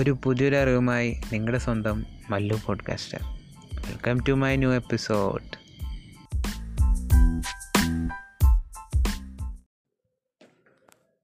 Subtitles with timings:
[0.00, 3.18] ഒരു പുതിയൊരു അറിവുമായി നിങ്ങളുടെ സ്വന്തം Mallu podcaster
[3.74, 5.44] welcome to my new episode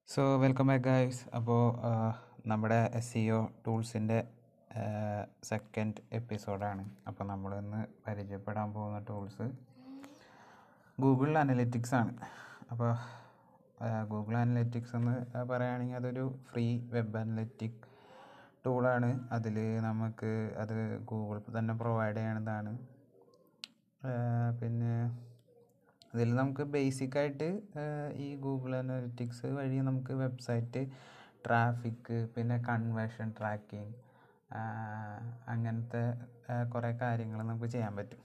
[0.06, 1.78] so welcome back guys അപ്പോൾ
[2.48, 4.24] നമ്മുടെ എസ് സി ഒ ടൂൾസിന്റെ
[5.45, 9.50] സെക്കൻഡ് എപ്പിസോഡാണ് അപ്പോൾ നമ്മളിന്ന് പരിചയപ്പെടാൻ പോകുന്ന ടൂൾസ്
[11.00, 12.14] ഗൂഗിൾ അനലിറ്റിക്സ് ആണ്.
[12.70, 12.96] അപ്പോൾ
[14.08, 17.85] ഗൂഗിൾ അനലിറ്റിക്സ് എന്ന് പറയുകയാണെങ്കിൽ അതൊരു ഫ്രീ വെബ് അനലിറ്റിക്
[18.66, 19.56] ടൂളാണ് അതിൽ
[19.88, 20.30] നമുക്ക്
[20.62, 20.75] അത്
[21.11, 22.73] ഗൂഗിൾ തന്നെ പ്രൊവൈഡ് ചെയ്യണതാണ്
[24.61, 24.95] പിന്നെ
[26.15, 27.48] അതിൽ നമുക്ക് ബേസിക്കായിട്ട്
[28.25, 30.83] ഈ ഗൂഗിൾ അനലിറ്റിക്സ് വഴി നമുക്ക് വെബ്സൈറ്റ്
[31.47, 33.95] ട്രാഫിക് പിന്നെ കൺവേർഷൻ ട്രാക്കിംഗ്
[35.53, 36.03] അങ്ങനത്തെ
[36.73, 38.23] കുറേ കാര്യങ്ങൾ നമുക്ക് ചെയ്യാൻ പറ്റും.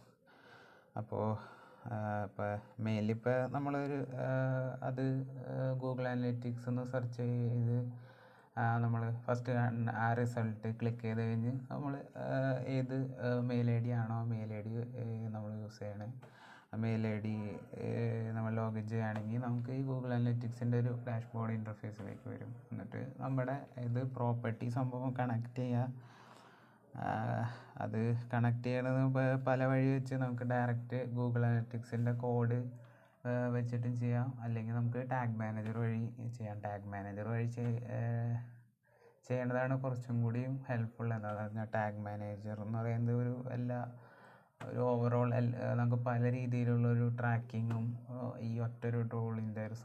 [1.00, 1.26] അപ്പോൾ
[2.28, 2.50] ഇപ്പോൾ
[2.86, 4.00] മെയിൻലി ഇപ്പോൾ നമ്മളൊരു
[4.88, 5.03] അത്
[5.84, 7.78] ഗൂഗിൾ അനലിറ്റിക്സ് എന്ന് സെർച്ച് ചെയ്ത്
[8.83, 9.52] നമ്മൾ ഫസ്റ്റ്
[10.03, 11.94] ആ റിസൾട്ട് ക്ലിക്ക് ചെയ്ത് കഴിഞ്ഞ് നമ്മൾ
[12.75, 12.95] ഏത്
[13.49, 14.73] മെയിൽ ഐ ഡി ആണോ മെയിൽ ഐ ഡി
[15.35, 16.08] നമ്മൾ യൂസ് ചെയ്യണേ.
[16.83, 17.33] മെയിൽ ഐ ഡി
[18.35, 22.52] നമ്മൾ ലോഗിൻ ചെയ്യുകയാണെങ്കിൽ നമുക്ക് ഈ ഗൂഗിൾ അനലിറ്റിക്സിന്റെ ഒരു ഡാഷ് ബോർഡ് ഇന്റർഫേസിലേക്ക് വരും.
[22.71, 23.55] എന്നിട്ട് നമ്മുടെ
[23.88, 25.88] ഇത് പ്രോപ്പർട്ടി സംഭവം കണക്ട് ചെയ്യുക
[27.83, 27.99] അത്
[28.33, 29.02] കണക്ട് ചെയ്യണത്
[29.49, 32.59] പല വഴി വെച്ച് നമുക്ക് ഡയറക്റ്റ് ഗൂഗിൾ അനലിറ്റിക്സിന്റെ കോഡ്
[33.55, 34.30] വെച്ചിട്ടും ചെയ്യാം.
[34.44, 36.00] അല്ലെങ്കിൽ നമുക്ക് ടാഗ് മാനേജർ വഴി
[36.38, 36.58] ചെയ്യാം.
[36.66, 37.47] ടാഗ് മാനേജർ വഴി
[39.27, 43.80] ചെയ്യേണ്ടതാണ് കുറച്ചും കൂടിയും ഹെൽപ്ഫുൾ എന്താണെന്ന് പറഞ്ഞാൽ ടാഗ് മാനേജർ എന്ന് പറയുന്നത് ഒരു എല്ലാ
[44.61, 45.30] ഒരു ഓവറോൾ
[45.80, 47.86] നമുക്ക് പല രീതിയിലുള്ള ഒരു ട്രാക്കിങ്ങും
[48.42, 49.75] ഈ ഒറ്റ ഒറ്റൊരു ടൂളിന്റെ ഒരു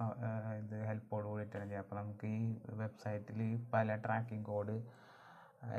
[0.58, 2.42] ഇത് ഹെൽപ്പോട് കൂടിയിട്ടാണ് ചെയ്യുക അപ്പോൾ നമുക്ക് ഈ
[2.80, 3.40] വെബ്സൈറ്റിൽ
[3.72, 4.76] പല ട്രാക്കിംഗ് കോഡ്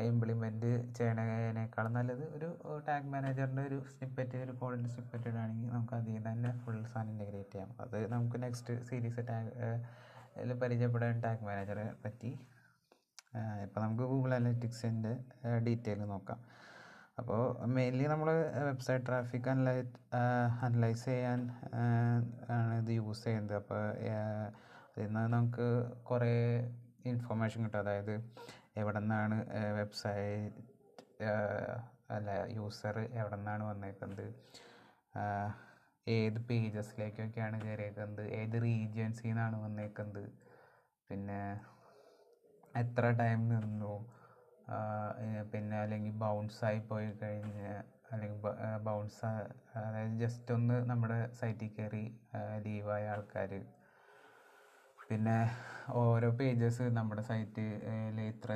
[0.09, 2.49] ഇംപ്ലിമെന്റ് ചെയ്യണതിനേക്കാളും നല്ലത് ഒരു
[2.88, 7.71] ടാഗ് മാനേജറിന്റെ ഒരു സ്നിപ്പെറ്റ് ഒരു കോഡിന്റെ സ്നിപ്പെറ്റ് ഇടുകയാണെങ്കിൽ നമുക്ക് അതിൽ തന്നെ ഫുൾ സാധനം ഇന്റഗ്രേറ്റ് ചെയ്യാം.
[7.81, 9.52] അത് നമുക്ക് നെക്സ്റ്റ് സീരീസ് ടാഗ്
[10.38, 12.31] അതിൽ പരിചയപ്പെടാൻ ടാഗ് മാനേജറെ പറ്റി.
[13.66, 15.13] ഇപ്പോൾ നമുക്ക് ഗൂഗിൾ അനലിറ്റിക്സിന്റെ
[15.67, 16.39] ഡീറ്റെയിൽ നോക്കാം.
[17.19, 18.29] അപ്പോൾ മെയിൻലി നമ്മൾ
[18.67, 19.78] വെബ്സൈറ്റ് ട്രാഫിക് അനലൈ
[20.66, 21.39] അനലൈസ് ചെയ്യാൻ
[22.57, 23.57] ആണ് ഇത് യൂസ് ചെയ്യുന്നത്.
[23.62, 23.81] അപ്പോൾ
[24.91, 25.67] അതിൽ നിന്ന് നമുക്ക്
[26.09, 26.35] കുറേ
[27.06, 27.79] ഇൻഫർമേഷൻ കിട്ടും.
[27.79, 28.16] അതായത്
[28.81, 29.38] എവിടെ നിന്നാണ്
[29.79, 30.63] വെബ്സൈറ്റ്
[32.15, 34.27] അല്ല യൂസർ എവിടെ നിന്നാണ് വന്നേക്കുന്നത്
[36.07, 38.23] ഏത് പേജസിലേക്കൊക്കെയാണ് കയറിയേക്കുന്നത്?
[38.39, 40.23] ഏത് റീജിയൻസിൽ നിന്നാണ് വന്നേക്കുന്നത്?
[41.09, 41.39] പിന്നെ
[42.73, 43.93] എത്ര ടൈം നിന്നു?
[45.51, 47.71] പിന്നെ അല്ലെങ്കിൽ ബൗൺസായി പോയി കഴിഞ്ഞ്
[48.11, 48.39] അല്ലെങ്കിൽ
[48.88, 49.31] ബൗൺസ്
[49.77, 52.05] അതായത് ജസ്റ്റ് ഒന്ന് നമ്മുടെ സൈറ്റിൽ കയറി
[52.65, 53.51] ലീവായ ആൾക്കാർ
[54.99, 55.38] പിന്നെ
[55.96, 58.52] ഓരോ പേജസ് നമ്മുടെ സൈറ്റിൽ ഇത്ര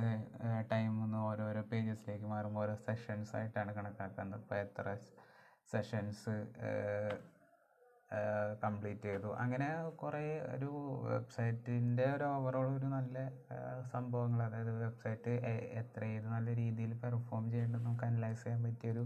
[0.72, 4.42] ടൈം എന്ന് ഓരോരോ പേജസിലേക്ക് മാറുമ്പോൾ ഓരോ സെഷൻസ് ആയിട്ടാണ് കണക്കാക്കുന്നത്.
[4.44, 4.86] ഇപ്പോൾ എത്ര
[5.74, 6.34] സെഷൻസ്
[8.64, 9.30] കംപ്ലീറ്റ് ചെയ്തു.
[9.44, 9.68] അങ്ങനെ
[10.02, 10.24] കുറേ
[10.56, 10.72] ഒരു
[11.12, 13.18] വെബ്സൈറ്റിന്റെ ഒരു ഓവറോൾ ഒരു നല്ല
[13.94, 15.34] സംഭവങ്ങൾ അതായത് വെബ്സൈറ്റ്
[15.82, 19.06] എത്ര ഏത് നല്ല രീതിയിൽ പെർഫോം ചെയ്യേണ്ടത് നമുക്ക് അനലൈസ് ചെയ്യാൻ പറ്റിയൊരു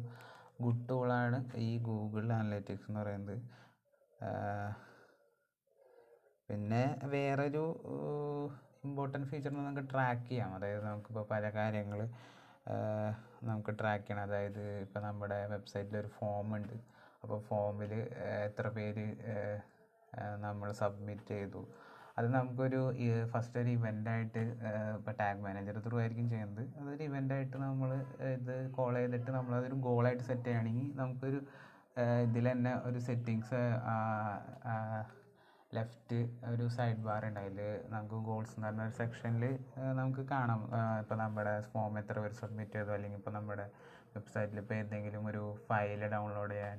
[0.63, 1.37] ഗുഡ് ടൂളാണ്
[1.67, 3.37] ഈ ഗൂഗിൾ അനലറ്റിക്സ് എന്ന് പറയുന്നത്.
[6.49, 6.81] പിന്നെ
[7.13, 7.63] വേറൊരു
[8.87, 10.49] ഇമ്പോർട്ടന്റ് ഫീച്ചർ നമുക്ക് ട്രാക്ക് ചെയ്യാം.
[10.57, 11.99] അതായത് നമുക്കിപ്പോൾ പല കാര്യങ്ങൾ
[13.49, 14.23] നമുക്ക് ട്രാക്ക് ചെയ്യണം.
[14.27, 16.75] അതായത് ഇപ്പോൾ നമ്മുടെ വെബ്സൈറ്റിൽ ഒരു ഫോം ഉണ്ട്.
[17.23, 17.93] അപ്പോൾ ഫോമിൽ
[18.47, 19.05] എത്ര പേര്
[20.45, 21.61] നമ്മൾ സബ്മിറ്റ് ചെയ്തു.
[22.19, 22.81] അത് നമുക്കൊരു
[23.31, 24.41] ഫസ്റ്റ് ഒരു ഇവന്റായിട്ട്
[24.97, 26.63] ഇപ്പോൾ ടാഗ് മാനേജർ ത്രൂ ആയിരിക്കും ചെയ്യുന്നത്.
[26.81, 27.89] അതൊരു ഇവന്റായിട്ട് നമ്മൾ
[28.35, 31.39] ഇത് കോൾ ചെയ്തിട്ട് നമ്മളതൊരു ഗോളായിട്ട് സെറ്റ് ചെയ്യുകയാണെങ്കിൽ നമുക്കൊരു
[32.27, 33.61] ഇതിൽ തന്നെ ഒരു സെറ്റിങ്സ്
[35.77, 36.17] ലെഫ്റ്റ്
[36.51, 37.39] ഒരു സൈഡ് ബാർ ഉണ്ട്.
[37.39, 37.59] അതിൽ
[37.93, 39.45] നമുക്ക് ഗോൾസ് എന്ന് പറഞ്ഞ ഒരു സെക്ഷനിൽ
[39.99, 40.61] നമുക്ക് കാണാം.
[41.01, 43.65] ഇപ്പോൾ നമ്മുടെ ഫോം എത്ര പേര് സബ്മിറ്റ് ചെയ്തു അല്ലെങ്കിൽ ഇപ്പോൾ നമ്മുടെ
[44.15, 46.77] വെബ്സൈറ്റിൽ ഇപ്പോൾ എന്തെങ്കിലും ഒരു ഫയൽ ഡൗൺലോഡ് ചെയ്യാൻ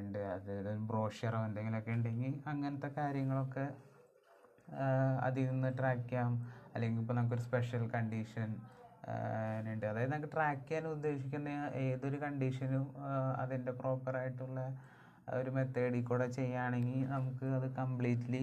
[0.00, 0.52] ഉണ്ട് അത്
[0.90, 3.66] ബ്രോഷറോ എന്തെങ്കിലുമൊക്കെ ഉണ്ടെങ്കിൽ അങ്ങനത്തെ കാര്യങ്ങളൊക്കെ
[5.26, 6.32] അതിൽ നിന്ന് ട്രാക്ക് ചെയ്യാം.
[6.74, 8.50] അല്ലെങ്കിൽ ഇപ്പോൾ നമുക്കൊരു സ്പെഷ്യൽ കണ്ടീഷൻ
[9.72, 11.48] ഉണ്ട് അതായത് നമുക്ക് ട്രാക്ക് ചെയ്യാൻ ഉദ്ദേശിക്കുന്ന
[11.84, 12.84] ഏതൊരു കണ്ടീഷനും
[13.42, 14.60] അതിന്റെ പ്രോപ്പറായിട്ടുള്ള
[15.38, 18.42] ഒരു മെത്തേഡിൽ കൂടെ ചെയ്യുകയാണെങ്കിൽ നമുക്ക് അത് കംപ്ലീറ്റ്ലി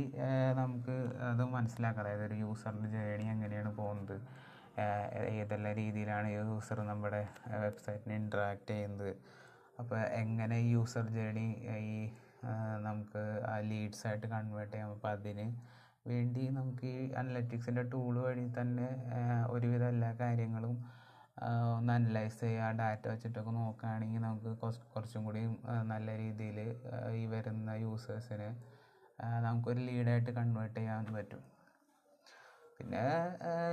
[0.62, 0.96] നമുക്ക്
[1.30, 2.04] അത് മനസ്സിലാക്കാം.
[2.04, 4.16] അതായത് ഒരു യൂസറിന്റെ ജേണി എങ്ങനെയാണ് പോകുന്നത്.
[5.40, 7.22] ഏതെല്ലാം രീതിയിലാണ് യൂസർ നമ്മുടെ
[7.66, 9.12] വെബ്സൈറ്റിന് ഇൻട്രാക്ട് ചെയ്യുന്നത്.
[9.82, 11.48] അപ്പോൾ എങ്ങനെ യൂസർ ജേണി
[11.88, 11.96] ഈ
[12.88, 14.92] നമുക്ക് ആ ലീഡ്സ് ആയിട്ട് കൺവേർട്ട് ചെയ്യാം.
[14.96, 15.48] അപ്പോൾ അതിന്
[16.10, 18.88] വേണ്ടി നമുക്ക് ഈ അനലറ്റിക്സിന്റെ ടൂൾ വഴി തന്നെ
[19.54, 20.76] ഒരുവിധം എല്ലാ കാര്യങ്ങളും
[21.74, 24.52] ഒന്ന് അനലൈസ് ചെയ്യുക ഡാറ്റ വെച്ചിട്ടൊക്കെ നോക്കുകയാണെങ്കിൽ നമുക്ക്
[24.94, 25.42] കുറച്ചും കൂടി
[25.92, 26.58] നല്ല രീതിയിൽ
[27.20, 28.50] ഈ വരുന്ന യൂസേഴ്സിന്
[29.46, 31.44] നമുക്കൊരു ലീഡായിട്ട് കൺവേർട്ട് ചെയ്യാൻ പറ്റും.
[32.78, 33.04] പിന്നെ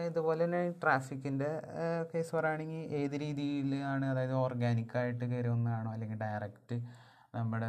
[0.08, 1.48] ഇതുപോലെ തന്നെ ട്രാഫിക്കിന്റെ
[2.12, 6.76] കേസ് പറയുകയാണെങ്കിൽ ഏത് രീതിയിലാണ് അതായത് ഓർഗാനിക്കായിട്ട് കയറുമെന്നാണോ അല്ലെങ്കിൽ ഡയറക്റ്റ്
[7.34, 7.68] നമ്മുടെ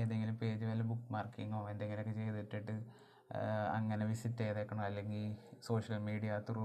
[0.00, 2.76] ഏതെങ്കിലും പേജ് വല്ല ബുക്ക് മാർക്കിങ്ങോ എന്തെങ്കിലുമൊക്കെ ചെയ്തിട്ടിട്ട്
[3.76, 4.82] അങ്ങനെ വിസിറ്റ് ചെയ്തേക്കണോ?
[4.84, 5.24] അല്ലെങ്കിൽ
[5.66, 6.64] സോഷ്യൽ മീഡിയ ത്രൂ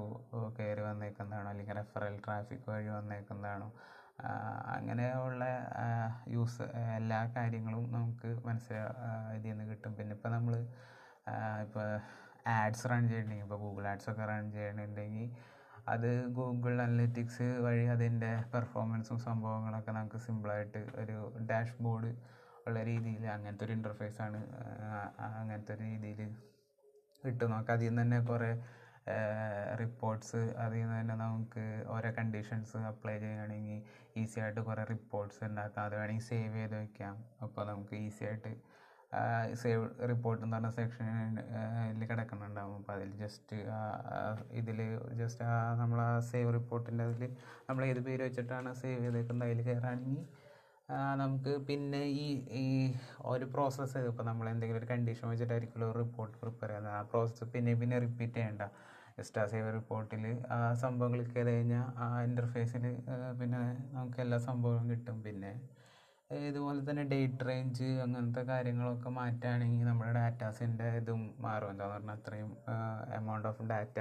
[0.57, 1.49] കയറി വന്നേക്കുന്നതാണോ?
[1.49, 3.69] അല്ലെങ്കിൽ റെഫറൽ ട്രാഫിക് വഴി വന്നേക്കുന്നതാണോ?
[4.75, 5.43] അങ്ങനെയുള്ള
[6.27, 6.65] യൂസ്
[6.97, 8.83] എല്ലാ കാര്യങ്ങളും നമുക്ക് മനസ്സിലാ
[9.35, 9.93] ഇതിൽ നിന്ന് കിട്ടും.
[9.95, 10.55] പിന്നെ ഇപ്പോൾ നമ്മൾ
[11.65, 11.85] ഇപ്പോൾ
[12.57, 15.29] ആഡ്സ് റൺ ചെയ്യണമെങ്കിൽ ഇപ്പോൾ ഗൂഗിൾ ആഡ്സ് ഒക്കെ റൺ ചെയ്യണമെന്നുണ്ടെങ്കിൽ
[15.87, 21.17] അത് ഗൂഗിൾ അനലിറ്റിക്സ് വഴി അതിന്റെ പെർഫോമൻസും സംഭവങ്ങളൊക്കെ നമുക്ക് സിമ്പിളായിട്ട് ഒരു
[21.51, 22.11] ഡാഷ്ബോർഡ്
[22.67, 24.39] ഉള്ള രീതിയിൽ അങ്ങനത്തെ ഒരു ഇന്റർഫേസാണ്
[25.39, 26.31] അങ്ങനത്തെ ഒരു രീതിയിൽ
[27.23, 28.51] കിട്ടും നമുക്ക് അതിൽ നിന്ന് തന്നെ കുറേ
[29.81, 31.63] റിപ്പോർട്ട്സ് അതിൽ നിന്ന് തന്നെ നമുക്ക്
[31.93, 33.79] ഓരോ കണ്ടീഷൻസ് അപ്ലൈ ചെയ്യുകയാണെങ്കിൽ
[34.21, 35.83] ഈസി ആയിട്ട് കുറേ റിപ്പോർട്ട്സ് ഉണ്ടാക്കാം.
[35.87, 38.51] അത് വേണമെങ്കിൽ സേവ് ചെയ്ത് വയ്ക്കാം അപ്പോൾ നമുക്ക് ഈസി ആയിട്ട്
[39.61, 42.75] സേവ് റിപ്പോർട്ട് എന്ന് പറഞ്ഞ സെക്ഷനിൽ കിടക്കുന്നുണ്ടാവും.
[42.79, 43.57] അപ്പോൾ അതിൽ ജസ്റ്റ്
[44.59, 44.79] ഇതിൽ
[45.21, 45.45] ജസ്റ്റ്
[45.81, 47.23] നമ്മൾ ആ സേവ് റിപ്പോർട്ടിന്റെ അതിൽ
[47.69, 49.47] നമ്മൾ ഏത് പേര് വെച്ചിട്ടാണ് സേവ് ചെയ്തേക്കുന്നത്?
[49.49, 50.21] അതിൽ കയറുകയാണെങ്കിൽ
[51.21, 52.27] നമുക്ക് പിന്നെ ഈ
[52.61, 52.65] ഈ
[53.31, 56.95] ഒരു പ്രോസസ്സ് ഇപ്പോൾ നമ്മൾ എന്തെങ്കിലും ഒരു കണ്ടീഷൻ വെച്ചിട്ടായിരിക്കുമല്ലോ റിപ്പോർട്ട് പ്രിപ്പയർ ചെയ്യുന്നത്.
[56.99, 58.63] ആ പ്രോസസ്സ് പിന്നെ പിന്നെ റിപ്പീറ്റ് ചെയ്യേണ്ട.
[59.21, 60.23] എക്സ്ട്രാ സേവ് റിപ്പോർട്ടിൽ
[60.55, 62.83] ആ സംഭവം ക്ലിക്ക് ചെയ്ത് കഴിഞ്ഞാൽ ആ ഇന്റർഫേസിൽ
[63.39, 63.59] പിന്നെ
[63.95, 65.17] നമുക്ക് എല്ലാ സംഭവവും കിട്ടും.
[65.25, 65.51] പിന്നെ
[66.47, 71.69] ഇതുപോലെ തന്നെ ഡേറ്റ് റേഞ്ച് അങ്ങനത്തെ കാര്യങ്ങളൊക്കെ മാറ്റുകയാണെങ്കിൽ നമ്മുടെ ഡാറ്റാസിന്റെ ഇതും മാറും.
[71.73, 72.51] എന്താണെന്ന് പറഞ്ഞാൽ അത്രയും
[73.19, 73.97] എമൗണ്ട് ഓഫ് ഡാറ്റ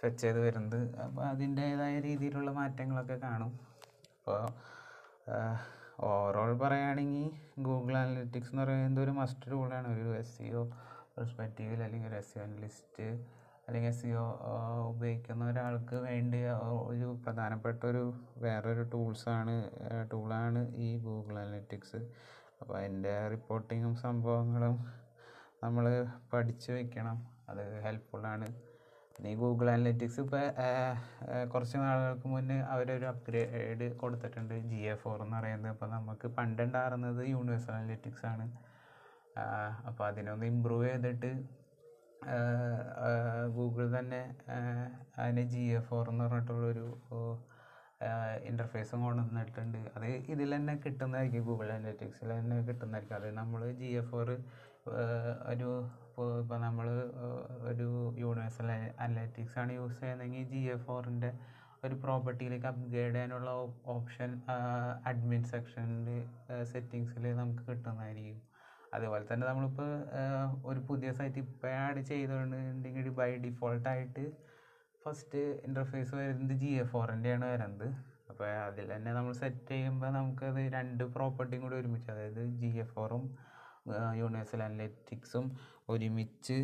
[0.00, 0.80] ഫെച്ച് ചെയ്ത് വരുന്നത്.
[1.04, 3.52] അപ്പോൾ അതിന്റേതായ രീതിയിലുള്ള മാറ്റങ്ങളൊക്കെ കാണും.
[4.16, 4.42] അപ്പോൾ
[6.08, 7.26] ഓവറോൾ പറയുകയാണെങ്കിൽ
[7.66, 10.62] ഗൂഗിൾ അനലിറ്റിക്സ് എന്ന് പറയുന്നത് ഒരു മസ്റ്റ് ടൂളാണ് ഒരു എസ് സി ഒ
[11.14, 13.06] പെർസ്പെക്റ്റീവിൽ അല്ലെങ്കിൽ ഒരു എസ് സി അനലിസ്റ്റ്
[13.66, 14.24] അല്ലെങ്കിൽ എസ് സി ഒ
[14.90, 16.40] ഉപയോഗിക്കുന്ന ഒരാൾക്ക് വേണ്ടി
[16.90, 18.02] ഒരു പ്രധാനപ്പെട്ട ഒരു
[18.44, 19.54] വേറൊരു ടൂൾസാണ്
[20.12, 22.00] ടൂളാണ് ഈ ഗൂഗിൾ അനലിറ്റിക്സ്
[22.60, 24.76] അപ്പോൾ അതിന്റെ റിപ്പോർട്ടിങ്ങും സംഭവങ്ങളും
[25.62, 25.84] നമ്മൾ
[26.32, 27.18] പഠിച്ചു വെക്കണം.
[27.50, 28.46] അത് ഹെൽപ്ഫുള്ളാണ്
[29.22, 30.40] പിന്നെ ഈ ഗൂഗിൾ അനലറ്റിക്സ് ഇപ്പോൾ
[31.50, 35.72] കുറച്ച് നാളുകൾക്ക് മുന്നേ അവരൊരു അപ്ഗ്രേഡ് കൊടുത്തിട്ടുണ്ട് ജി എ ഫോർ എന്ന് പറയുന്നത്.
[35.74, 38.46] അപ്പോൾ നമുക്ക് പണ്ടുണ്ടായിരുന്നത് യൂണിവേഴ്സൽ അനലറ്റിക്സ് ആണ്.
[39.88, 41.30] അപ്പോൾ അതിനൊന്ന് ഇമ്പ്രൂവ് ചെയ്തിട്ട്
[43.58, 44.22] ഗൂഗിൾ തന്നെ
[45.20, 46.88] അതിന് ജി എ ഫോർ എന്ന് പറഞ്ഞിട്ടുള്ളൊരു
[48.50, 49.80] ഇന്റർഫേസും കൊണ്ടുവന്നിട്ടുണ്ട്.
[49.96, 53.18] അത് ഇതിൽ തന്നെ കിട്ടുന്നതായിരിക്കും ഗൂഗിൾ അനലറ്റിക്സിൽ തന്നെ കിട്ടുന്നതായിരിക്കും.
[53.22, 54.28] അത് നമ്മൾ ജി എ ഫോർ
[55.52, 55.70] ഒരു
[56.12, 56.86] ഇപ്പോൾ ഇപ്പോൾ നമ്മൾ
[57.68, 57.86] ഒരു
[58.22, 58.70] യൂണിവേഴ്സൽ
[59.04, 61.30] അനലറ്റിക്സ് ആണ് യൂസ് ചെയ്യുന്നതെങ്കിൽ ജി എ ഫോറിന്റെ
[61.86, 63.50] ഒരു പ്രോപ്പർട്ടിയിലേക്ക് അപ്ഗ്രേഡ് ചെയ്യാനുള്ള
[63.94, 64.30] ഓപ്ഷൻ
[65.10, 66.08] അഡ്മിൻ സെക്ഷനിൽ
[66.72, 68.36] സെറ്റിങ്സിൽ നമുക്ക് കിട്ടുന്നതായിരിക്കും.
[68.96, 69.88] അതുപോലെ തന്നെ നമ്മളിപ്പോൾ
[70.70, 74.24] ഒരു പുതിയ സൈറ്റ് ഇപ്പോഴാണ് ചെയ്തുകൊണ്ടുണ്ടെങ്കിൽ ബൈ ഡിഫോൾട്ടായിട്ട്
[75.04, 77.88] ഫസ്റ്റ് ഇന്റർഫേസ് വരുന്നത് ജി എ ഫോറിന്റെയാണ് വരുന്നത്.
[78.32, 83.24] അപ്പോൾ അതിൽ തന്നെ നമ്മൾ സെറ്റ് ചെയ്യുമ്പോൾ നമുക്കത് രണ്ട് പ്രോപ്പർട്ടിയും കൂടി ഒരുമിച്ച് അതായത് ജി എ ഫോറും
[84.14, 85.56] യൂണിവേഴ്സൽ അനലറ്റിക്സും
[85.88, 86.58] ഒരുമിച്ച്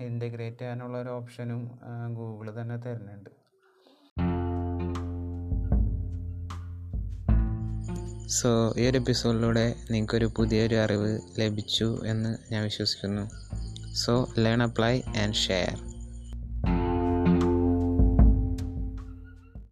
[0.00, 1.78] ഇന്റഗ്രേറ്റ് ചെയ്യാനുള്ള ഒരു ഓപ്ഷനും
[2.14, 3.30] ഗൂഗിൾ തന്നെ തരുന്നുണ്ട്.
[8.28, 13.24] സോ ഈ ഒരു എപ്പിസോഡിലൂടെ നിങ്ങൾക്കൊരു പുതിയൊരു അറിവ് ലഭിച്ചു എന്ന് ഞാൻ വിശ്വസിക്കുന്നു.
[13.94, 15.89] So learn apply and share